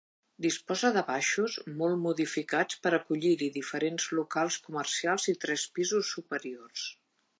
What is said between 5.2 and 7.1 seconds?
i tres pisos superiors.